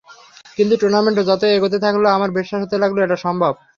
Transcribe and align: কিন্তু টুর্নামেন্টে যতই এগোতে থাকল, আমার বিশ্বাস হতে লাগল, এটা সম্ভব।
কিন্তু 0.57 0.73
টুর্নামেন্টে 0.77 1.23
যতই 1.29 1.53
এগোতে 1.53 1.77
থাকল, 1.85 2.03
আমার 2.11 2.29
বিশ্বাস 2.37 2.59
হতে 2.63 2.77
লাগল, 2.83 2.97
এটা 3.01 3.17
সম্ভব। 3.25 3.53